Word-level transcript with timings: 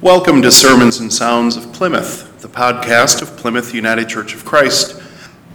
Welcome 0.00 0.42
to 0.42 0.52
Sermons 0.52 1.00
and 1.00 1.12
Sounds 1.12 1.56
of 1.56 1.72
Plymouth, 1.72 2.40
the 2.40 2.46
podcast 2.46 3.20
of 3.20 3.36
Plymouth 3.36 3.74
United 3.74 4.08
Church 4.08 4.32
of 4.32 4.44
Christ. 4.44 5.02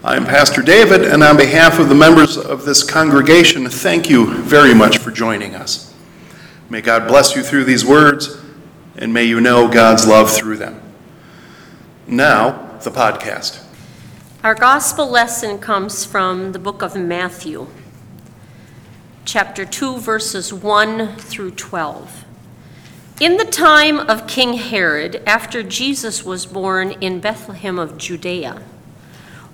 I 0.03 0.17
am 0.17 0.25
Pastor 0.25 0.61
David, 0.61 1.05
and 1.05 1.23
on 1.23 1.37
behalf 1.37 1.79
of 1.79 1.87
the 1.87 1.95
members 1.95 2.35
of 2.35 2.65
this 2.65 2.83
congregation, 2.83 3.69
thank 3.69 4.09
you 4.09 4.33
very 4.41 4.73
much 4.73 4.97
for 4.97 5.11
joining 5.11 5.55
us. 5.55 5.93
May 6.69 6.81
God 6.81 7.07
bless 7.07 7.37
you 7.37 7.41
through 7.41 7.63
these 7.63 7.85
words, 7.85 8.37
and 8.97 9.13
may 9.13 9.23
you 9.23 9.39
know 9.39 9.69
God's 9.69 10.05
love 10.05 10.29
through 10.29 10.57
them. 10.57 10.81
Now, 12.05 12.77
the 12.83 12.91
podcast. 12.91 13.63
Our 14.43 14.55
gospel 14.55 15.09
lesson 15.09 15.57
comes 15.57 16.03
from 16.03 16.51
the 16.51 16.59
book 16.59 16.81
of 16.81 16.97
Matthew, 16.97 17.67
chapter 19.23 19.63
2, 19.63 19.99
verses 19.99 20.51
1 20.51 21.15
through 21.15 21.51
12. 21.51 22.25
In 23.19 23.37
the 23.37 23.45
time 23.45 23.99
of 23.99 24.25
King 24.25 24.53
Herod, 24.53 25.21
after 25.27 25.61
Jesus 25.61 26.25
was 26.25 26.47
born 26.47 26.93
in 26.93 27.19
Bethlehem 27.19 27.77
of 27.77 27.95
Judea, 27.95 28.63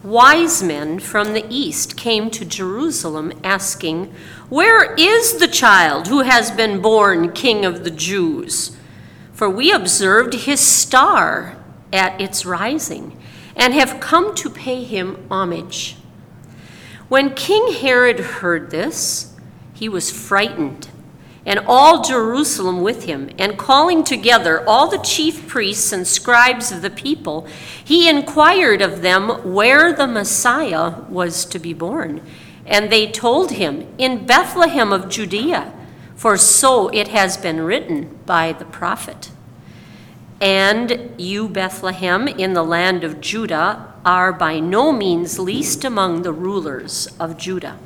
wise 0.02 0.64
men 0.64 1.00
from 1.00 1.34
the 1.34 1.46
east 1.50 1.98
came 1.98 2.32
to 2.32 2.46
Jerusalem 2.46 3.34
asking, 3.44 4.14
Where 4.48 4.96
is 4.96 5.40
the 5.40 5.48
child 5.48 6.08
who 6.08 6.22
has 6.22 6.52
been 6.52 6.82
born 6.82 7.34
King 7.34 7.66
of 7.66 7.84
the 7.84 7.92
Jews? 7.92 8.78
For 9.34 9.50
we 9.50 9.74
observed 9.74 10.34
his 10.36 10.62
star 10.62 11.58
at 11.92 12.20
its 12.20 12.46
rising 12.46 13.20
and 13.58 13.74
have 13.74 14.00
come 14.00 14.34
to 14.36 14.50
pay 14.50 14.86
him 14.86 15.28
homage. 15.30 15.98
When 17.10 17.36
King 17.36 17.74
Herod 17.74 18.20
heard 18.20 18.72
this, 18.72 19.36
he 19.74 19.90
was 19.90 20.10
frightened 20.10 20.88
and 21.46 21.60
all 21.68 22.04
Jerusalem 22.04 22.82
with 22.82 23.06
him, 23.06 23.30
and 23.38 23.58
calling 23.58 24.04
together 24.04 24.68
all 24.68 24.90
the 24.90 24.98
chief 24.98 25.48
priests 25.48 25.92
and 25.92 26.06
scribes 26.06 26.72
of 26.72 26.82
the 26.82 26.90
people, 26.90 27.48
he 27.84 28.10
inquired 28.10 28.82
of 28.82 29.02
them 29.02 29.54
where 29.54 29.94
the 29.94 30.08
Messiah 30.08 31.02
was 31.10 31.46
to 31.46 31.60
be 31.60 31.74
born. 31.74 32.22
And 32.66 32.92
they 32.92 33.10
told 33.10 33.52
him, 33.52 33.88
In 33.98 34.26
Bethlehem 34.26 34.94
of 34.94 35.10
Judea, 35.10 35.74
for 36.16 36.38
so 36.38 36.90
it 36.90 37.08
has 37.08 37.38
been 37.38 37.62
written 37.62 38.20
by 38.26 38.52
the 38.52 38.66
prophet. 38.66 39.32
And 40.42 41.14
you, 41.18 41.50
Bethlehem, 41.50 42.28
in 42.28 42.54
the 42.54 42.64
land 42.64 43.04
of 43.04 43.22
Judah, 43.22 43.94
are 44.06 44.32
by 44.32 44.60
no 44.60 44.92
means 44.92 45.40
least 45.40 45.84
among 45.84 46.22
the 46.22 46.32
rulers 46.32 47.08
of 47.20 47.38
Judah. 47.38 47.78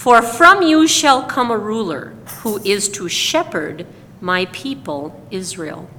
For 0.00 0.22
from 0.22 0.62
you 0.62 0.88
shall 0.88 1.24
come 1.24 1.50
a 1.50 1.58
ruler 1.58 2.14
who 2.38 2.58
is 2.64 2.88
to 2.88 3.06
shepherd 3.06 3.86
my 4.18 4.46
people 4.46 5.22
Israel. 5.30 5.90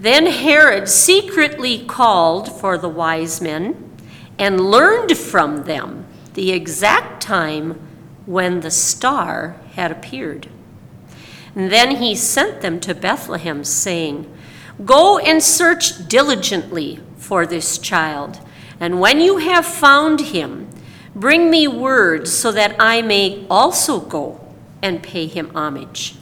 Then 0.00 0.26
Herod 0.26 0.88
secretly 0.88 1.84
called 1.84 2.50
for 2.50 2.76
the 2.76 2.88
wise 2.88 3.40
men 3.40 3.96
and 4.36 4.68
learned 4.72 5.16
from 5.16 5.62
them 5.62 6.06
the 6.34 6.50
exact 6.50 7.22
time 7.22 7.78
when 8.26 8.62
the 8.62 8.70
star 8.72 9.60
had 9.74 9.92
appeared. 9.92 10.48
And 11.54 11.70
then 11.70 11.98
he 11.98 12.16
sent 12.16 12.62
them 12.62 12.80
to 12.80 12.96
Bethlehem, 12.96 13.62
saying, 13.62 14.28
Go 14.84 15.18
and 15.18 15.40
search 15.40 16.08
diligently 16.08 16.98
for 17.16 17.46
this 17.46 17.78
child, 17.78 18.40
and 18.80 18.98
when 18.98 19.20
you 19.20 19.36
have 19.36 19.64
found 19.64 20.18
him, 20.20 20.68
Bring 21.14 21.50
me 21.50 21.66
word 21.66 22.28
so 22.28 22.52
that 22.52 22.76
I 22.78 23.02
may 23.02 23.46
also 23.48 24.00
go 24.00 24.40
and 24.82 25.02
pay 25.02 25.26
him 25.26 25.50
homage. 25.54 26.16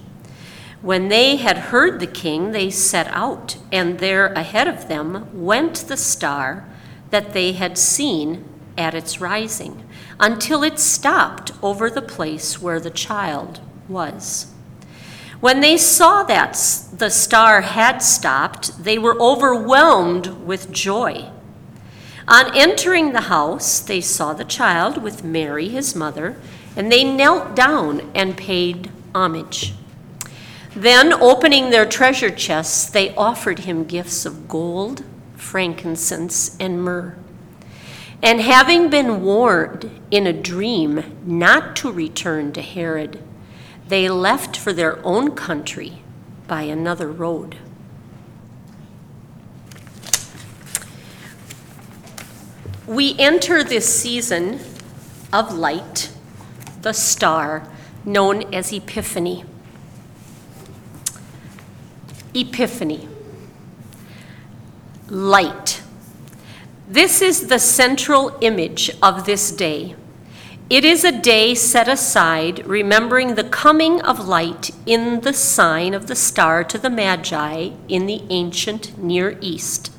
When 0.82 1.08
they 1.08 1.36
had 1.36 1.58
heard 1.58 1.98
the 1.98 2.06
king, 2.06 2.52
they 2.52 2.70
set 2.70 3.08
out, 3.08 3.56
and 3.72 3.98
there 3.98 4.26
ahead 4.28 4.68
of 4.68 4.88
them 4.88 5.28
went 5.32 5.74
the 5.88 5.96
star 5.96 6.68
that 7.10 7.32
they 7.32 7.52
had 7.52 7.76
seen 7.76 8.44
at 8.78 8.94
its 8.94 9.20
rising, 9.20 9.84
until 10.20 10.62
it 10.62 10.78
stopped 10.78 11.52
over 11.62 11.90
the 11.90 12.02
place 12.02 12.60
where 12.60 12.78
the 12.78 12.90
child 12.90 13.60
was. 13.88 14.52
When 15.40 15.60
they 15.60 15.76
saw 15.76 16.22
that 16.24 16.52
the 16.92 17.10
star 17.10 17.62
had 17.62 17.98
stopped, 17.98 18.84
they 18.84 18.98
were 18.98 19.20
overwhelmed 19.20 20.28
with 20.46 20.72
joy. 20.72 21.30
On 22.28 22.56
entering 22.56 23.12
the 23.12 23.22
house, 23.22 23.78
they 23.78 24.00
saw 24.00 24.32
the 24.32 24.44
child 24.44 25.00
with 25.00 25.22
Mary, 25.22 25.68
his 25.68 25.94
mother, 25.94 26.36
and 26.74 26.90
they 26.90 27.04
knelt 27.04 27.54
down 27.54 28.10
and 28.14 28.36
paid 28.36 28.90
homage. 29.14 29.74
Then, 30.74 31.12
opening 31.12 31.70
their 31.70 31.86
treasure 31.86 32.30
chests, 32.30 32.90
they 32.90 33.14
offered 33.14 33.60
him 33.60 33.84
gifts 33.84 34.26
of 34.26 34.48
gold, 34.48 35.04
frankincense, 35.36 36.56
and 36.58 36.82
myrrh. 36.82 37.16
And 38.22 38.40
having 38.40 38.90
been 38.90 39.22
warned 39.22 39.90
in 40.10 40.26
a 40.26 40.32
dream 40.32 41.18
not 41.24 41.76
to 41.76 41.92
return 41.92 42.52
to 42.54 42.62
Herod, 42.62 43.22
they 43.86 44.08
left 44.08 44.56
for 44.56 44.72
their 44.72 45.04
own 45.06 45.36
country 45.36 46.02
by 46.48 46.62
another 46.62 47.08
road. 47.08 47.56
We 52.86 53.18
enter 53.18 53.64
this 53.64 54.00
season 54.00 54.60
of 55.32 55.52
light, 55.52 56.12
the 56.82 56.92
star 56.92 57.68
known 58.04 58.54
as 58.54 58.72
Epiphany. 58.72 59.44
Epiphany. 62.32 63.08
Light. 65.08 65.82
This 66.88 67.20
is 67.20 67.48
the 67.48 67.58
central 67.58 68.38
image 68.40 68.90
of 69.02 69.26
this 69.26 69.50
day. 69.50 69.96
It 70.70 70.84
is 70.84 71.02
a 71.02 71.10
day 71.10 71.56
set 71.56 71.88
aside 71.88 72.64
remembering 72.66 73.34
the 73.34 73.42
coming 73.42 74.00
of 74.02 74.28
light 74.28 74.70
in 74.84 75.22
the 75.22 75.32
sign 75.32 75.92
of 75.92 76.06
the 76.06 76.14
star 76.14 76.62
to 76.62 76.78
the 76.78 76.90
Magi 76.90 77.70
in 77.88 78.06
the 78.06 78.22
ancient 78.30 78.96
Near 78.96 79.38
East. 79.40 79.90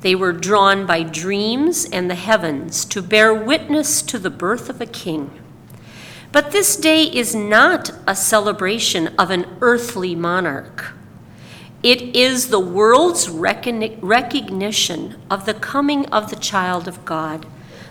They 0.00 0.14
were 0.14 0.32
drawn 0.32 0.86
by 0.86 1.02
dreams 1.02 1.84
and 1.90 2.08
the 2.08 2.14
heavens 2.14 2.84
to 2.86 3.02
bear 3.02 3.34
witness 3.34 4.00
to 4.02 4.18
the 4.18 4.30
birth 4.30 4.70
of 4.70 4.80
a 4.80 4.86
king. 4.86 5.30
But 6.30 6.52
this 6.52 6.76
day 6.76 7.04
is 7.04 7.34
not 7.34 7.90
a 8.06 8.14
celebration 8.14 9.08
of 9.18 9.30
an 9.30 9.46
earthly 9.60 10.14
monarch. 10.14 10.92
It 11.82 12.14
is 12.14 12.48
the 12.48 12.60
world's 12.60 13.28
recognition 13.28 15.16
of 15.30 15.46
the 15.46 15.54
coming 15.54 16.06
of 16.06 16.30
the 16.30 16.36
child 16.36 16.86
of 16.86 17.04
God, 17.04 17.46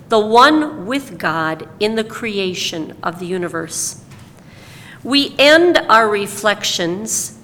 the 0.10 0.20
one 0.20 0.86
with 0.86 1.18
God 1.18 1.68
in 1.80 1.96
the 1.96 2.04
creation 2.04 2.98
of 3.02 3.20
the 3.20 3.26
universe. 3.26 4.04
We 5.04 5.36
end 5.40 5.78
our 5.90 6.10
reflections 6.10 7.37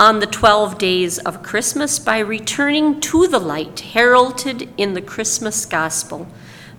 on 0.00 0.20
the 0.20 0.26
12 0.26 0.78
days 0.78 1.18
of 1.18 1.42
Christmas 1.42 1.98
by 1.98 2.20
returning 2.20 3.00
to 3.00 3.26
the 3.26 3.40
light 3.40 3.80
heralded 3.80 4.72
in 4.76 4.94
the 4.94 5.02
Christmas 5.02 5.66
gospel, 5.66 6.28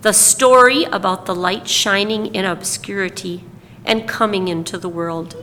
the 0.03 0.13
story 0.13 0.85
about 0.85 1.25
the 1.25 1.35
light 1.35 1.67
shining 1.67 2.33
in 2.33 2.45
obscurity 2.45 3.43
and 3.83 4.07
coming 4.07 4.47
into 4.47 4.77
the 4.77 4.87
world. 4.87 5.35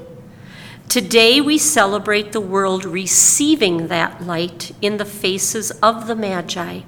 Today 0.89 1.39
we 1.39 1.59
celebrate 1.59 2.33
the 2.33 2.41
world 2.41 2.87
receiving 2.87 3.89
that 3.89 4.23
light 4.23 4.73
in 4.81 4.97
the 4.97 5.05
faces 5.05 5.71
of 5.83 6.07
the 6.07 6.17
Magi. 6.17 6.81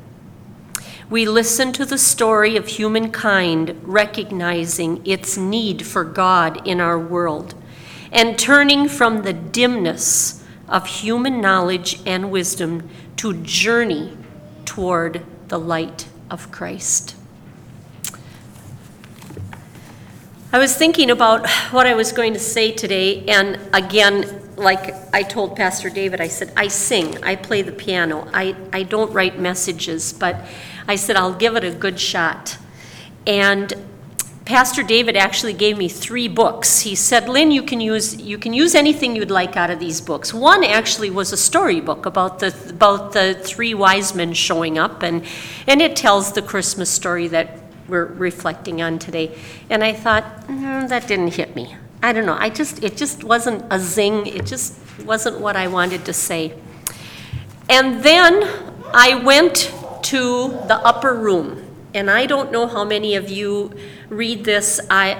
We 1.10 1.26
listen 1.26 1.72
to 1.74 1.84
the 1.84 1.98
story 1.98 2.56
of 2.56 2.66
humankind 2.66 3.78
recognizing 3.82 5.06
its 5.06 5.36
need 5.36 5.84
for 5.84 6.04
God 6.04 6.66
in 6.66 6.80
our 6.80 6.98
world 6.98 7.54
and 8.10 8.38
turning 8.38 8.88
from 8.88 9.22
the 9.22 9.34
dimness 9.34 10.37
of 10.68 10.86
human 10.86 11.40
knowledge 11.40 12.00
and 12.04 12.30
wisdom 12.30 12.88
to 13.16 13.32
journey 13.42 14.16
toward 14.64 15.24
the 15.48 15.58
light 15.58 16.08
of 16.30 16.50
Christ. 16.50 17.16
I 20.50 20.58
was 20.58 20.74
thinking 20.76 21.10
about 21.10 21.48
what 21.72 21.86
I 21.86 21.94
was 21.94 22.12
going 22.12 22.32
to 22.32 22.38
say 22.38 22.72
today, 22.72 23.24
and 23.26 23.60
again, 23.74 24.42
like 24.56 24.94
I 25.14 25.22
told 25.22 25.56
Pastor 25.56 25.90
David, 25.90 26.20
I 26.20 26.28
said, 26.28 26.52
I 26.56 26.68
sing, 26.68 27.22
I 27.22 27.36
play 27.36 27.62
the 27.62 27.72
piano, 27.72 28.28
I, 28.32 28.56
I 28.72 28.82
don't 28.82 29.12
write 29.12 29.38
messages, 29.38 30.12
but 30.12 30.36
I 30.86 30.96
said, 30.96 31.16
I'll 31.16 31.34
give 31.34 31.54
it 31.56 31.64
a 31.64 31.70
good 31.70 32.00
shot. 32.00 32.56
And 33.26 33.74
Pastor 34.48 34.82
David 34.82 35.14
actually 35.14 35.52
gave 35.52 35.76
me 35.76 35.90
three 35.90 36.26
books. 36.26 36.80
He 36.80 36.94
said, 36.94 37.28
"Lynn, 37.28 37.50
you 37.50 37.62
can 37.62 37.82
use 37.82 38.16
you 38.16 38.38
can 38.38 38.54
use 38.54 38.74
anything 38.74 39.14
you'd 39.14 39.30
like 39.30 39.58
out 39.58 39.68
of 39.68 39.78
these 39.78 40.00
books." 40.00 40.32
One 40.32 40.64
actually 40.64 41.10
was 41.10 41.34
a 41.34 41.36
storybook 41.36 42.06
about 42.06 42.38
the 42.38 42.56
about 42.70 43.12
the 43.12 43.34
three 43.34 43.74
wise 43.74 44.14
men 44.14 44.32
showing 44.32 44.78
up, 44.78 45.02
and 45.02 45.22
and 45.66 45.82
it 45.82 45.94
tells 45.96 46.32
the 46.32 46.40
Christmas 46.40 46.88
story 46.88 47.28
that 47.28 47.58
we're 47.88 48.06
reflecting 48.06 48.80
on 48.80 48.98
today. 48.98 49.36
And 49.68 49.84
I 49.84 49.92
thought 49.92 50.24
mm, 50.46 50.88
that 50.88 51.06
didn't 51.06 51.34
hit 51.34 51.54
me. 51.54 51.76
I 52.02 52.14
don't 52.14 52.24
know. 52.24 52.38
I 52.40 52.48
just 52.48 52.82
it 52.82 52.96
just 52.96 53.24
wasn't 53.24 53.66
a 53.70 53.78
zing. 53.78 54.26
It 54.26 54.46
just 54.46 54.78
wasn't 55.04 55.40
what 55.40 55.56
I 55.56 55.68
wanted 55.68 56.06
to 56.06 56.14
say. 56.14 56.54
And 57.68 58.02
then 58.02 58.48
I 58.94 59.14
went 59.22 59.74
to 60.04 60.48
the 60.68 60.80
upper 60.86 61.12
room, 61.12 61.67
and 61.98 62.08
I 62.08 62.26
don't 62.26 62.52
know 62.52 62.68
how 62.68 62.84
many 62.84 63.16
of 63.16 63.28
you 63.28 63.72
read 64.08 64.44
this. 64.44 64.80
I, 64.88 65.14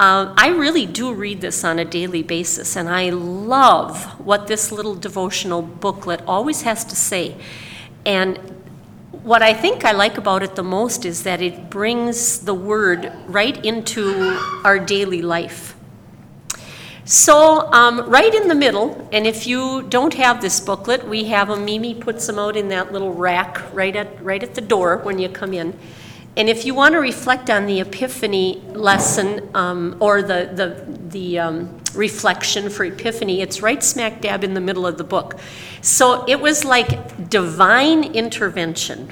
uh, 0.00 0.34
I 0.36 0.48
really 0.48 0.84
do 0.84 1.14
read 1.14 1.40
this 1.40 1.62
on 1.62 1.78
a 1.78 1.84
daily 1.84 2.24
basis, 2.24 2.74
and 2.74 2.88
I 2.88 3.10
love 3.10 4.04
what 4.18 4.48
this 4.48 4.72
little 4.72 4.96
devotional 4.96 5.62
booklet 5.62 6.20
always 6.26 6.62
has 6.62 6.84
to 6.86 6.96
say. 6.96 7.36
And 8.04 8.36
what 9.22 9.42
I 9.42 9.54
think 9.54 9.84
I 9.84 9.92
like 9.92 10.18
about 10.18 10.42
it 10.42 10.56
the 10.56 10.64
most 10.64 11.04
is 11.04 11.22
that 11.22 11.40
it 11.40 11.70
brings 11.70 12.40
the 12.40 12.54
word 12.54 13.12
right 13.28 13.64
into 13.64 14.36
our 14.64 14.80
daily 14.80 15.22
life. 15.22 15.76
So, 17.04 17.72
um, 17.72 18.08
right 18.08 18.32
in 18.32 18.46
the 18.46 18.54
middle, 18.54 19.08
and 19.12 19.26
if 19.26 19.44
you 19.44 19.82
don't 19.88 20.14
have 20.14 20.40
this 20.40 20.60
booklet, 20.60 21.08
we 21.08 21.24
have 21.24 21.48
them. 21.48 21.64
Mimi 21.64 21.94
puts 21.94 22.26
them 22.28 22.38
out 22.38 22.56
in 22.56 22.68
that 22.68 22.92
little 22.92 23.12
rack 23.12 23.60
right 23.74 23.94
at 23.96 24.22
right 24.22 24.42
at 24.42 24.54
the 24.54 24.60
door 24.60 24.98
when 24.98 25.18
you 25.18 25.28
come 25.28 25.52
in. 25.52 25.76
And 26.36 26.48
if 26.48 26.64
you 26.64 26.74
want 26.74 26.92
to 26.92 27.00
reflect 27.00 27.50
on 27.50 27.66
the 27.66 27.80
Epiphany 27.80 28.62
lesson 28.68 29.50
um, 29.54 29.96
or 29.98 30.22
the 30.22 30.50
the 30.54 30.86
the 31.08 31.38
um, 31.40 31.78
reflection 31.92 32.70
for 32.70 32.84
Epiphany, 32.84 33.42
it's 33.42 33.60
right 33.60 33.82
smack 33.82 34.20
dab 34.20 34.44
in 34.44 34.54
the 34.54 34.60
middle 34.60 34.86
of 34.86 34.96
the 34.96 35.04
book. 35.04 35.40
So 35.80 36.24
it 36.28 36.40
was 36.40 36.64
like 36.64 37.28
divine 37.28 38.14
intervention 38.14 39.10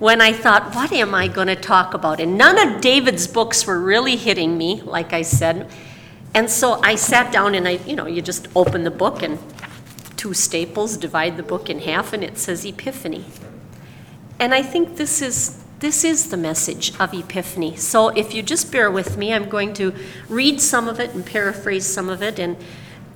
when 0.00 0.20
I 0.20 0.32
thought, 0.32 0.74
what 0.74 0.92
am 0.92 1.14
I 1.14 1.28
going 1.28 1.46
to 1.46 1.56
talk 1.56 1.94
about? 1.94 2.20
And 2.20 2.36
none 2.36 2.58
of 2.58 2.80
David's 2.80 3.26
books 3.26 3.66
were 3.66 3.78
really 3.78 4.16
hitting 4.16 4.58
me, 4.58 4.80
like 4.82 5.12
I 5.12 5.22
said. 5.22 5.70
And 6.34 6.50
so 6.50 6.80
I 6.82 6.94
sat 6.94 7.32
down 7.32 7.54
and 7.54 7.66
I, 7.66 7.72
you 7.86 7.96
know, 7.96 8.06
you 8.06 8.22
just 8.22 8.48
open 8.54 8.84
the 8.84 8.90
book 8.90 9.22
and 9.22 9.38
two 10.16 10.34
staples 10.34 10.96
divide 10.96 11.36
the 11.36 11.42
book 11.42 11.70
in 11.70 11.80
half 11.80 12.12
and 12.12 12.22
it 12.22 12.38
says 12.38 12.64
Epiphany. 12.64 13.24
And 14.38 14.54
I 14.54 14.62
think 14.62 14.96
this 14.96 15.22
is 15.22 15.56
this 15.80 16.04
is 16.04 16.28
the 16.28 16.36
message 16.36 16.92
of 17.00 17.14
Epiphany. 17.14 17.74
So 17.76 18.08
if 18.08 18.34
you 18.34 18.42
just 18.42 18.70
bear 18.70 18.90
with 18.90 19.16
me, 19.16 19.32
I'm 19.32 19.48
going 19.48 19.72
to 19.74 19.94
read 20.28 20.60
some 20.60 20.88
of 20.88 21.00
it 21.00 21.14
and 21.14 21.24
paraphrase 21.24 21.86
some 21.86 22.10
of 22.10 22.22
it 22.22 22.38
and 22.38 22.56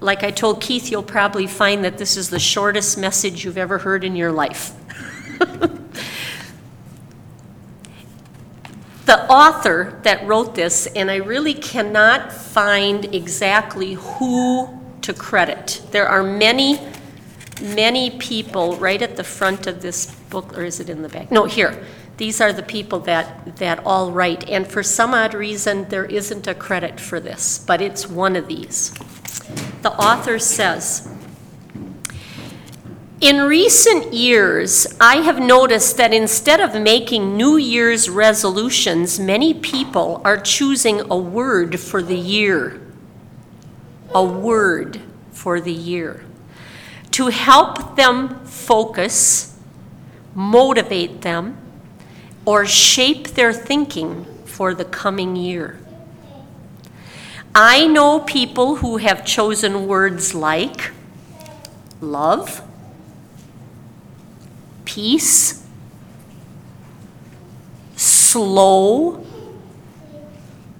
like 0.01 0.23
I 0.23 0.31
told 0.31 0.61
Keith, 0.61 0.91
you'll 0.91 1.03
probably 1.03 1.47
find 1.47 1.85
that 1.85 1.99
this 1.99 2.17
is 2.17 2.31
the 2.31 2.39
shortest 2.39 2.99
message 2.99 3.45
you've 3.45 3.59
ever 3.59 3.79
heard 3.79 4.05
in 4.05 4.17
your 4.17 4.33
life. 4.33 4.73
the 9.15 9.33
author 9.33 9.97
that 10.03 10.27
wrote 10.27 10.57
this, 10.57 10.89
and 10.89 11.09
I 11.09 11.17
really 11.17 11.55
cannot 11.55 12.33
find 12.33 13.15
exactly 13.15 13.95
who 13.95 14.69
to 15.03 15.13
credit. 15.13 15.81
There 15.93 16.09
are 16.09 16.25
many, 16.25 16.81
many 17.63 18.11
people 18.19 18.75
right 18.75 19.01
at 19.01 19.15
the 19.15 19.23
front 19.23 19.69
of 19.69 19.83
this 19.83 20.13
book, 20.31 20.59
or 20.59 20.65
is 20.65 20.81
it 20.81 20.91
in 20.91 21.03
the 21.03 21.09
back? 21.09 21.31
No, 21.31 21.45
here. 21.45 21.81
These 22.17 22.41
are 22.41 22.53
the 22.53 22.65
people 22.65 22.99
that, 23.01 23.55
that 23.59 23.87
all 23.87 24.11
write, 24.11 24.49
and 24.51 24.67
for 24.67 24.83
some 24.83 25.15
odd 25.15 25.33
reason, 25.33 25.89
there 25.91 26.07
isn't 26.07 26.49
a 26.49 26.55
credit 26.55 26.99
for 26.99 27.21
this, 27.21 27.61
but 27.61 27.81
it's 27.81 28.09
one 28.09 28.35
of 28.35 28.49
these. 28.49 28.93
The 29.83 29.93
author 29.93 30.41
says, 30.41 31.09
in 33.21 33.43
recent 33.43 34.13
years, 34.13 34.87
I 35.01 35.17
have 35.17 35.39
noticed 35.39 35.97
that 35.97 36.13
instead 36.13 36.61
of 36.61 36.81
making 36.81 37.37
New 37.37 37.57
Year's 37.57 38.11
resolutions, 38.11 39.21
many 39.21 39.55
people 39.55 40.21
are 40.25 40.37
choosing 40.37 41.01
a 41.11 41.17
word 41.17 41.79
for 41.79 42.03
the 42.03 42.19
year. 42.19 42.81
A 44.15 44.25
word 44.25 45.01
for 45.33 45.61
the 45.61 45.73
year. 45.73 46.25
To 47.13 47.29
help 47.29 47.97
them 47.97 48.45
focus, 48.45 49.57
motivate 50.35 51.23
them, 51.23 51.57
or 52.45 52.67
shape 52.67 53.29
their 53.29 53.53
thinking 53.53 54.25
for 54.45 54.75
the 54.75 54.85
coming 54.85 55.37
year. 55.37 55.79
I 57.55 57.87
know 57.87 58.19
people 58.21 58.77
who 58.77 58.97
have 58.97 59.25
chosen 59.25 59.87
words 59.87 60.35
like 60.35 60.91
love 62.01 62.61
peace, 64.95 65.67
slow, 67.97 69.27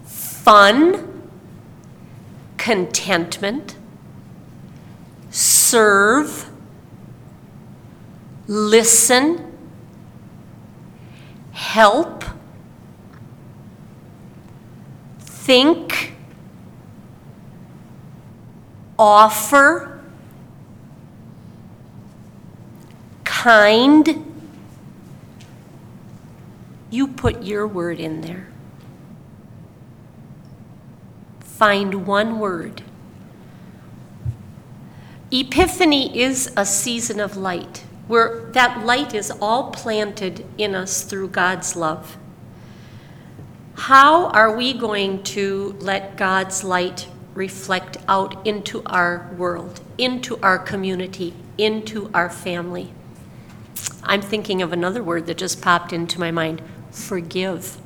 fun, 0.05 1.31
contentment, 2.57 3.75
serve, 5.31 6.49
listen, 8.47 9.53
help, 11.51 12.23
think, 15.19 16.15
offer, 18.97 19.94
kind. 23.45 24.25
You 26.89 27.09
put 27.09 27.43
your 27.43 27.67
word 27.67 28.01
in 28.01 28.23
there. 28.23 28.49
Find 31.41 32.07
one 32.07 32.39
word. 32.39 32.81
Epiphany 35.31 36.19
is 36.19 36.55
a 36.57 36.65
season 36.65 37.21
of 37.21 37.37
light 37.37 37.85
where 38.09 38.51
that 38.53 38.83
light 38.87 39.13
is 39.13 39.31
all 39.43 39.71
planted 39.73 40.47
in 40.57 40.75
us 40.75 41.03
through 41.03 41.29
God's 41.29 41.77
love. 41.77 42.17
How 43.75 44.29
are 44.29 44.57
we 44.57 44.73
going 44.73 45.23
to 45.35 45.77
let 45.81 46.17
God's 46.17 46.65
light 46.65 47.09
reflect 47.35 47.99
out 48.09 48.47
into 48.47 48.83
our 48.87 49.31
world, 49.37 49.83
into 49.99 50.39
our 50.41 50.59
community, 50.59 51.35
into 51.59 52.11
our 52.15 52.31
family? 52.31 52.95
I'm 54.07 54.21
thinking 54.21 54.63
of 54.63 54.73
another 54.73 55.03
word 55.03 55.27
that 55.27 55.39
just 55.39 55.61
popped 55.61 55.93
into 55.93 56.21
my 56.21 56.31
mind 56.31 56.63
forgive. 56.91 57.79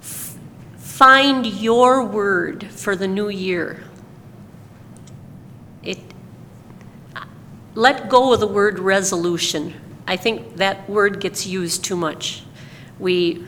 F- 0.00 0.36
find 0.76 1.46
your 1.46 2.04
word 2.04 2.66
for 2.66 2.94
the 2.94 3.08
new 3.08 3.28
year. 3.28 3.84
It, 5.82 5.98
let 7.74 8.08
go 8.08 8.34
of 8.34 8.40
the 8.40 8.46
word 8.46 8.78
resolution. 8.78 9.74
I 10.06 10.16
think 10.16 10.56
that 10.56 10.88
word 10.88 11.20
gets 11.20 11.46
used 11.46 11.84
too 11.84 11.96
much. 11.96 12.42
We 12.98 13.44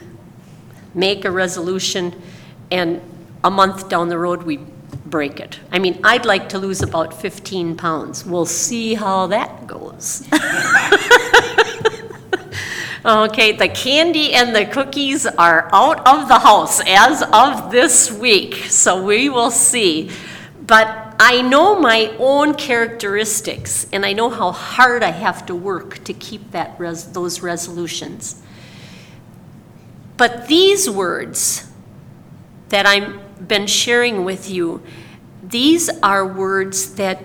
make 0.94 1.24
a 1.24 1.30
resolution, 1.30 2.20
and 2.70 3.00
a 3.42 3.50
month 3.50 3.88
down 3.88 4.08
the 4.08 4.18
road, 4.18 4.42
we 4.42 4.58
break 5.10 5.40
it. 5.40 5.58
I 5.70 5.78
mean, 5.78 6.00
I'd 6.04 6.24
like 6.24 6.48
to 6.50 6.58
lose 6.58 6.82
about 6.82 7.20
15 7.20 7.76
pounds. 7.76 8.24
We'll 8.24 8.46
see 8.46 8.94
how 8.94 9.26
that 9.26 9.66
goes. 9.66 10.26
okay, 13.04 13.52
the 13.52 13.68
candy 13.68 14.32
and 14.32 14.54
the 14.54 14.66
cookies 14.66 15.26
are 15.26 15.68
out 15.72 16.06
of 16.06 16.28
the 16.28 16.38
house 16.38 16.80
as 16.86 17.22
of 17.32 17.70
this 17.70 18.10
week, 18.12 18.54
so 18.54 19.02
we 19.04 19.28
will 19.28 19.50
see. 19.50 20.10
But 20.66 21.16
I 21.18 21.42
know 21.42 21.78
my 21.78 22.14
own 22.18 22.54
characteristics, 22.54 23.86
and 23.92 24.06
I 24.06 24.12
know 24.12 24.30
how 24.30 24.52
hard 24.52 25.02
I 25.02 25.10
have 25.10 25.44
to 25.46 25.54
work 25.54 26.04
to 26.04 26.14
keep 26.14 26.52
that 26.52 26.78
res- 26.78 27.12
those 27.12 27.42
resolutions. 27.42 28.40
But 30.16 30.46
these 30.48 30.88
words 30.88 31.70
that 32.68 32.86
I've 32.86 33.48
been 33.48 33.66
sharing 33.66 34.24
with 34.24 34.48
you, 34.50 34.82
these 35.50 35.88
are 36.02 36.26
words 36.26 36.94
that 36.94 37.22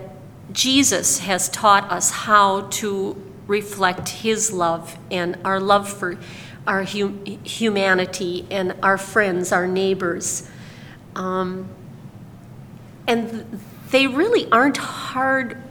Jesus 0.51 1.19
has 1.19 1.49
taught 1.49 1.91
us 1.91 2.11
how 2.11 2.61
to 2.61 3.21
reflect 3.47 4.09
his 4.09 4.51
love 4.51 4.97
and 5.11 5.37
our 5.45 5.59
love 5.59 5.87
for 5.91 6.17
our 6.65 6.83
hum- 6.83 7.23
humanity 7.43 8.47
and 8.49 8.75
our 8.81 8.97
friends, 8.97 9.51
our 9.51 9.67
neighbors. 9.67 10.49
Um, 11.15 11.69
and 13.07 13.61
they 13.91 14.07
really 14.07 14.49
aren't 14.51 14.77
hard 14.77 15.61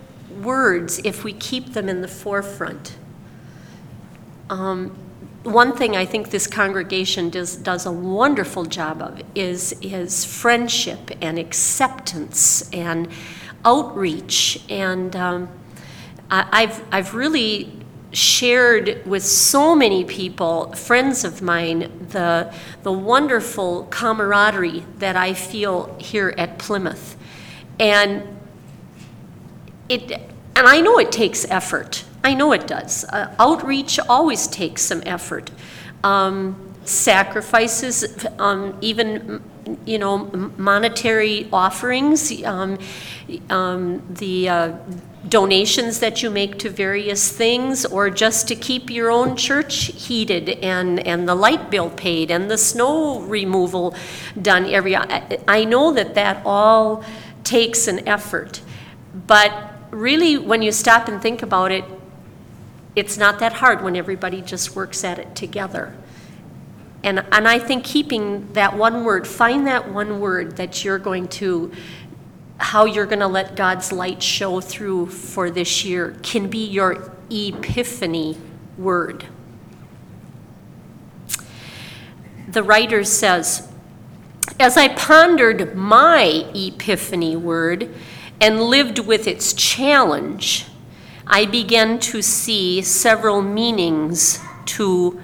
words 0.41 1.01
if 1.05 1.25
we 1.25 1.33
keep 1.33 1.73
them 1.73 1.89
in 1.89 2.01
the 2.01 2.09
forefront. 2.09 2.97
Um, 4.49 4.97
one 5.45 5.77
thing 5.77 5.95
I 5.95 6.07
think 6.07 6.31
this 6.31 6.47
congregation 6.47 7.29
does, 7.31 7.57
does 7.57 7.87
a 7.87 7.93
wonderful 7.93 8.65
job 8.65 9.03
of 9.03 9.23
is, 9.35 9.77
is 9.83 10.25
friendship 10.25 11.11
and 11.21 11.39
acceptance 11.39 12.69
and 12.71 13.09
outreach. 13.65 14.65
And 14.71 15.15
um, 15.15 15.49
I, 16.31 16.49
I've, 16.51 16.85
I've 16.91 17.15
really 17.15 17.73
shared 18.13 19.05
with 19.07 19.23
so 19.23 19.75
many 19.75 20.05
people, 20.05 20.73
friends 20.73 21.25
of 21.25 21.43
mine, 21.43 22.07
the, 22.11 22.53
the 22.83 22.93
wonderful 22.93 23.87
camaraderie 23.91 24.85
that 24.99 25.17
I 25.17 25.35
feel 25.35 25.95
here 25.99 26.35
at 26.39 26.59
Plymouth. 26.59 27.17
And 27.79 28.39
it, 29.89 30.11
and 30.11 30.67
I 30.67 30.81
know 30.81 30.99
it 30.99 31.13
takes 31.13 31.45
effort. 31.51 32.05
I 32.25 32.33
know 32.35 32.53
it 32.53 32.67
does. 32.67 33.05
Uh, 33.05 33.35
outreach 33.39 34.01
always 34.09 34.47
takes 34.49 34.83
some 34.83 35.03
effort. 35.05 35.51
Um, 36.03 36.75
sacrifices, 36.85 38.27
um, 38.39 38.77
even 38.81 39.43
you 39.85 39.99
know, 39.99 40.19
monetary 40.57 41.49
offerings, 41.53 42.43
um, 42.45 42.79
um, 43.51 44.03
the 44.11 44.49
uh, 44.49 44.73
donations 45.29 46.01
that 46.01 46.23
you 46.23 46.31
make 46.31 46.59
to 46.59 46.71
various 46.71 47.31
things, 47.31 47.85
or 47.87 48.11
just 48.11 48.49
to 48.49 48.55
keep 48.55 48.91
your 48.91 49.11
own 49.11 49.37
church 49.37 49.87
heated 49.87 50.51
and, 50.63 51.07
and 51.07 51.29
the 51.29 51.35
light 51.35 51.71
bill 51.71 51.91
paid 51.91 52.31
and 52.31 52.51
the 52.51 52.59
snow 52.59 53.21
removal 53.21 53.95
done 54.41 54.67
every. 54.67 54.97
I, 54.97 55.39
I 55.49 55.65
know 55.65 55.93
that 55.93 56.15
that 56.15 56.43
all 56.45 57.05
takes 57.43 57.89
an 57.89 58.07
effort, 58.07 58.61
but 59.27 59.73
really, 59.91 60.37
when 60.37 60.61
you 60.61 60.73
stop 60.73 61.09
and 61.09 61.23
think 61.23 61.43
about 61.43 61.73
it, 61.73 61.85
it's 62.97 63.17
not 63.17 63.39
that 63.41 63.55
hard 63.55 63.83
when 63.83 63.97
everybody 63.97 64.41
just 64.41 64.77
works 64.77 65.03
at 65.05 65.19
it 65.19 65.35
together. 65.35 65.95
And, 67.03 67.25
and 67.33 67.47
I 67.47 67.59
think 67.59 67.85
keeping 67.85 68.53
that 68.55 68.77
one 68.77 69.05
word, 69.05 69.27
find 69.27 69.67
that 69.67 69.93
one 69.93 70.21
word 70.21 70.57
that 70.57 70.85
you're 70.85 70.99
going 70.99 71.29
to, 71.29 71.73
how 72.57 72.87
you're 72.87 73.07
going 73.07 73.21
to 73.21 73.27
let 73.27 73.57
God's 73.57 73.93
light 73.93 74.23
show 74.23 74.61
through 74.61 75.07
for 75.07 75.51
this 75.51 75.85
year, 75.85 76.17
can 76.23 76.49
be 76.49 76.65
your 76.65 77.13
epiphany 77.31 78.39
word. 78.79 79.27
The 82.49 82.63
writer 82.63 83.05
says, 83.05 83.71
As 84.59 84.77
I 84.77 84.89
pondered 84.89 85.75
my 85.75 86.47
epiphany 86.55 87.37
word 87.37 87.93
and 88.41 88.63
lived 88.63 89.01
with 89.01 89.27
its 89.27 89.53
challenge, 89.53 90.67
I 91.27 91.47
began 91.47 91.99
to 92.01 92.21
see 92.21 92.83
several 92.83 93.41
meanings 93.41 94.41
to 94.67 95.21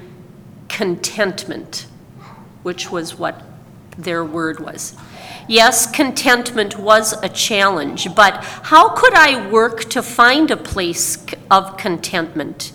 contentment, 0.68 1.86
which 2.62 2.90
was 2.90 3.18
what 3.18 3.42
their 3.98 4.24
word 4.24 4.60
was. 4.60 4.96
Yes, 5.46 5.90
contentment 5.90 6.78
was 6.78 7.12
a 7.22 7.28
challenge, 7.28 8.14
but 8.14 8.42
how 8.44 8.90
could 8.90 9.14
I 9.14 9.50
work 9.50 9.84
to 9.90 10.02
find 10.02 10.50
a 10.50 10.56
place 10.56 11.26
of 11.50 11.76
contentment? 11.76 12.72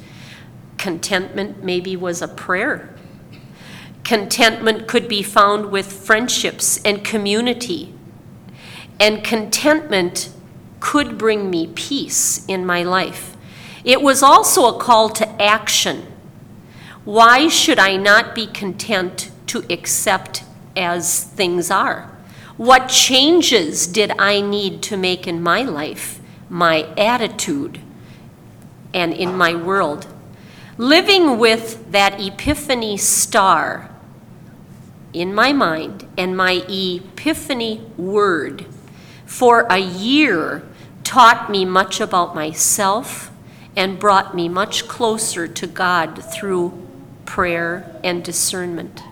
Contentment 0.78 1.64
maybe 1.64 1.96
was 1.96 2.22
a 2.22 2.28
prayer. 2.28 2.94
Contentment 4.04 4.88
could 4.88 5.08
be 5.08 5.24
found 5.24 5.72
with 5.72 5.92
friendships 5.92 6.80
and 6.84 7.04
community. 7.04 7.94
And 9.00 9.24
contentment 9.24 10.30
could 10.86 11.18
bring 11.18 11.50
me 11.50 11.66
peace 11.74 12.46
in 12.46 12.64
my 12.64 12.84
life. 12.84 13.36
It 13.84 14.04
was 14.04 14.22
also 14.22 14.68
a 14.68 14.80
call 14.80 15.10
to 15.10 15.42
action 15.42 16.06
why 17.06 17.48
should 17.48 17.80
I 17.80 17.98
not 17.98 18.36
be 18.36 18.46
content 18.48 19.32
to 19.48 19.64
accept 19.72 20.44
as 20.76 21.24
things 21.24 21.72
are? 21.72 22.12
What 22.58 22.88
changes 22.88 23.88
did 23.88 24.12
I 24.18 24.42
need 24.42 24.84
to 24.84 24.98
make 24.98 25.28
in 25.28 25.42
my 25.42 25.64
life, 25.64 26.20
my 26.50 26.88
attitude, 26.98 27.80
and 28.94 29.12
in 29.12 29.36
my 29.36 29.56
world? 29.56 30.08
Living 30.78 31.40
with 31.40 31.92
that 31.92 32.20
epiphany 32.20 32.98
star 32.98 33.90
in 35.14 35.34
my 35.34 35.52
mind 35.52 36.08
and 36.18 36.38
my 36.38 36.64
epiphany 36.68 37.82
word 37.98 38.66
for 39.26 39.62
a 39.70 39.80
year 39.80 40.64
taught 41.06 41.50
me 41.50 41.64
much 41.64 42.02
about 42.02 42.36
myself 42.36 43.32
and 43.78 43.98
brought 43.98 44.36
me 44.36 44.50
much 44.50 44.90
closer 44.90 45.48
to 45.48 45.68
God 45.68 46.22
through 46.22 46.86
prayer, 47.26 48.00
and 48.04 48.24
discernment. 48.24 49.04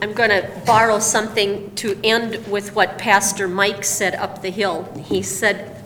I'm 0.00 0.12
going 0.12 0.30
to 0.30 0.48
borrow 0.66 0.98
something 0.98 1.74
to 1.76 1.98
end 2.04 2.46
with 2.46 2.74
what 2.74 2.98
Pastor 2.98 3.48
Mike 3.48 3.84
said 3.84 4.14
up 4.14 4.42
the 4.42 4.50
hill. 4.50 4.84
He 5.02 5.22
said, 5.22 5.82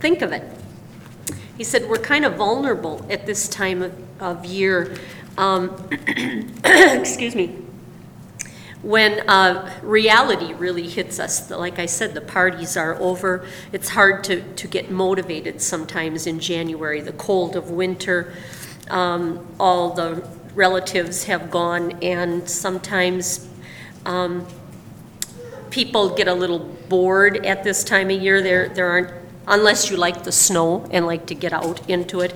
Think 0.00 0.20
of 0.20 0.32
it. 0.32 0.44
He 1.56 1.64
said, 1.64 1.88
We're 1.88 1.96
kind 1.96 2.24
of 2.24 2.34
vulnerable 2.34 3.06
at 3.08 3.24
this 3.24 3.48
time 3.48 3.82
of, 3.82 3.94
of 4.20 4.44
year. 4.44 4.96
Um, 5.38 5.88
excuse 6.64 7.34
me 7.34 7.61
when 8.82 9.20
uh, 9.28 9.72
reality 9.82 10.54
really 10.54 10.88
hits 10.88 11.20
us, 11.20 11.50
like 11.50 11.78
I 11.78 11.86
said, 11.86 12.14
the 12.14 12.20
parties 12.20 12.76
are 12.76 12.96
over. 12.96 13.46
It's 13.72 13.88
hard 13.90 14.24
to, 14.24 14.42
to 14.54 14.68
get 14.68 14.90
motivated 14.90 15.62
sometimes 15.62 16.26
in 16.26 16.40
January, 16.40 17.00
the 17.00 17.12
cold 17.12 17.54
of 17.54 17.70
winter. 17.70 18.34
Um, 18.90 19.46
all 19.60 19.94
the 19.94 20.28
relatives 20.56 21.24
have 21.24 21.50
gone, 21.50 21.92
and 22.02 22.48
sometimes 22.48 23.48
um, 24.04 24.46
people 25.70 26.14
get 26.16 26.26
a 26.26 26.34
little 26.34 26.58
bored 26.58 27.46
at 27.46 27.62
this 27.62 27.84
time 27.84 28.10
of 28.10 28.20
year. 28.20 28.42
There, 28.42 28.68
there 28.68 28.88
aren't, 28.88 29.12
unless 29.46 29.90
you 29.90 29.96
like 29.96 30.24
the 30.24 30.32
snow 30.32 30.88
and 30.90 31.06
like 31.06 31.26
to 31.26 31.36
get 31.36 31.52
out 31.52 31.88
into 31.88 32.20
it. 32.20 32.34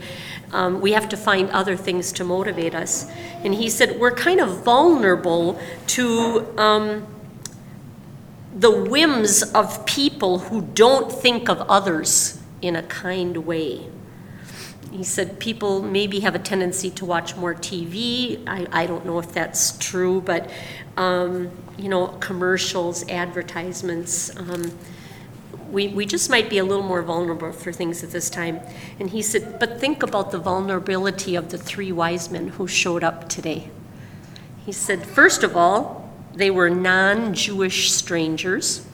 Um, 0.56 0.80
we 0.80 0.92
have 0.92 1.10
to 1.10 1.18
find 1.18 1.50
other 1.50 1.76
things 1.76 2.12
to 2.12 2.24
motivate 2.24 2.74
us. 2.74 3.10
And 3.44 3.54
he 3.54 3.68
said, 3.68 4.00
we're 4.00 4.14
kind 4.14 4.40
of 4.40 4.64
vulnerable 4.64 5.60
to 5.88 6.58
um, 6.58 7.06
the 8.56 8.70
whims 8.70 9.42
of 9.52 9.84
people 9.84 10.38
who 10.38 10.62
don't 10.62 11.12
think 11.12 11.50
of 11.50 11.60
others 11.68 12.40
in 12.62 12.74
a 12.74 12.82
kind 12.82 13.36
way. 13.44 13.90
He 14.90 15.04
said 15.04 15.38
people 15.38 15.82
maybe 15.82 16.20
have 16.20 16.34
a 16.34 16.38
tendency 16.38 16.88
to 16.92 17.04
watch 17.04 17.36
more 17.36 17.54
TV. 17.54 18.42
I, 18.46 18.66
I 18.72 18.86
don't 18.86 19.04
know 19.04 19.18
if 19.18 19.32
that's 19.32 19.76
true, 19.76 20.22
but, 20.22 20.50
um, 20.96 21.50
you 21.76 21.90
know, 21.90 22.06
commercials, 22.06 23.06
advertisements. 23.10 24.34
We, 25.70 25.88
we 25.88 26.06
just 26.06 26.30
might 26.30 26.48
be 26.48 26.58
a 26.58 26.64
little 26.64 26.84
more 26.84 27.02
vulnerable 27.02 27.52
for 27.52 27.72
things 27.72 28.04
at 28.04 28.10
this 28.10 28.30
time. 28.30 28.60
And 28.98 29.10
he 29.10 29.22
said, 29.22 29.58
But 29.58 29.80
think 29.80 30.02
about 30.02 30.30
the 30.30 30.38
vulnerability 30.38 31.34
of 31.34 31.50
the 31.50 31.58
three 31.58 31.92
wise 31.92 32.30
men 32.30 32.48
who 32.48 32.66
showed 32.66 33.02
up 33.02 33.28
today. 33.28 33.70
He 34.64 34.72
said, 34.72 35.04
First 35.04 35.42
of 35.42 35.56
all, 35.56 36.12
they 36.34 36.50
were 36.50 36.70
non 36.70 37.34
Jewish 37.34 37.90
strangers, 37.92 38.86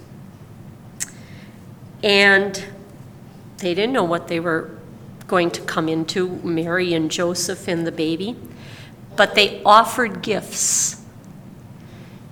and 2.02 2.64
they 3.58 3.74
didn't 3.74 3.92
know 3.92 4.04
what 4.04 4.28
they 4.28 4.40
were 4.40 4.78
going 5.26 5.50
to 5.50 5.60
come 5.62 5.88
into 5.88 6.28
Mary 6.44 6.92
and 6.92 7.10
Joseph 7.10 7.68
and 7.68 7.86
the 7.86 7.92
baby, 7.92 8.36
but 9.16 9.34
they 9.34 9.62
offered 9.64 10.22
gifts. 10.22 11.02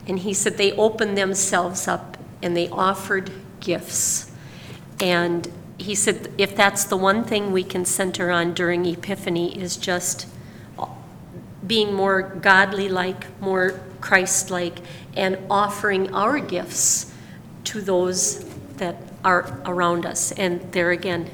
And 0.06 0.18
he 0.18 0.34
said 0.34 0.58
they 0.58 0.72
opened 0.72 1.16
themselves 1.16 1.88
up 1.88 2.16
and 2.42 2.56
they 2.56 2.68
offered 2.68 3.30
gifts. 3.60 4.29
And 5.00 5.50
he 5.78 5.94
said, 5.94 6.32
if 6.36 6.54
that's 6.54 6.84
the 6.84 6.96
one 6.96 7.24
thing 7.24 7.52
we 7.52 7.64
can 7.64 7.84
center 7.84 8.30
on 8.30 8.52
during 8.52 8.84
Epiphany, 8.84 9.58
is 9.58 9.76
just 9.76 10.26
being 11.66 11.94
more 11.94 12.22
godly 12.22 12.88
like, 12.88 13.40
more 13.40 13.80
Christ 14.00 14.50
like, 14.50 14.80
and 15.16 15.38
offering 15.50 16.14
our 16.14 16.38
gifts 16.38 17.12
to 17.64 17.80
those 17.80 18.44
that 18.76 18.96
are 19.24 19.60
around 19.64 20.04
us. 20.06 20.32
And 20.32 20.72
there 20.72 20.90
again, 20.90 21.30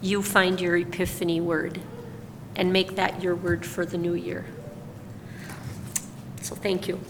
you 0.00 0.22
find 0.22 0.60
your 0.60 0.76
Epiphany 0.76 1.40
word 1.40 1.80
and 2.56 2.72
make 2.72 2.96
that 2.96 3.22
your 3.22 3.34
word 3.34 3.64
for 3.64 3.86
the 3.86 3.98
new 3.98 4.14
year. 4.14 4.44
So 6.42 6.54
thank 6.54 6.88
you. 6.88 7.00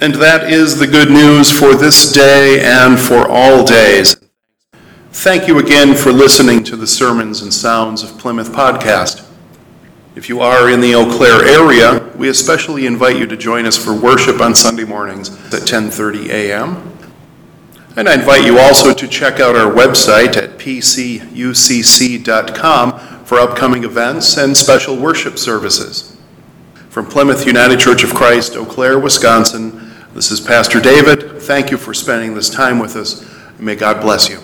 And 0.00 0.14
that 0.16 0.52
is 0.52 0.78
the 0.78 0.86
good 0.88 1.08
news 1.08 1.50
for 1.56 1.74
this 1.74 2.12
day 2.12 2.60
and 2.64 2.98
for 2.98 3.28
all 3.28 3.64
days. 3.64 4.16
Thank 5.12 5.46
you 5.46 5.60
again 5.60 5.94
for 5.94 6.10
listening 6.10 6.64
to 6.64 6.76
the 6.76 6.88
Sermons 6.88 7.40
and 7.42 7.54
Sounds 7.54 8.02
of 8.02 8.18
Plymouth 8.18 8.50
podcast. 8.52 9.24
If 10.16 10.28
you 10.28 10.40
are 10.40 10.68
in 10.68 10.80
the 10.80 10.94
Eau 10.94 11.08
Claire 11.16 11.44
area, 11.44 12.10
we 12.16 12.28
especially 12.28 12.86
invite 12.86 13.16
you 13.16 13.26
to 13.26 13.36
join 13.36 13.66
us 13.66 13.76
for 13.76 13.94
worship 13.94 14.40
on 14.40 14.54
Sunday 14.54 14.84
mornings 14.84 15.30
at 15.54 15.62
10:30 15.62 16.28
a.m. 16.30 16.92
And 17.96 18.08
I 18.08 18.14
invite 18.14 18.44
you 18.44 18.58
also 18.58 18.92
to 18.92 19.06
check 19.06 19.38
out 19.38 19.54
our 19.54 19.72
website 19.72 20.36
at 20.36 20.58
pcucc.com 20.58 21.22
for 23.24 23.38
upcoming 23.38 23.84
events 23.84 24.36
and 24.36 24.56
special 24.56 24.96
worship 24.96 25.38
services. 25.38 26.16
From 26.90 27.06
Plymouth 27.06 27.46
United 27.46 27.78
Church 27.78 28.02
of 28.02 28.12
Christ, 28.14 28.56
Eau 28.56 28.64
Claire, 28.64 28.98
Wisconsin, 28.98 29.83
this 30.14 30.30
is 30.30 30.40
Pastor 30.40 30.80
David. 30.80 31.42
Thank 31.42 31.72
you 31.72 31.76
for 31.76 31.92
spending 31.92 32.34
this 32.34 32.48
time 32.48 32.78
with 32.78 32.94
us. 32.94 33.28
May 33.58 33.74
God 33.74 34.00
bless 34.00 34.28
you. 34.28 34.38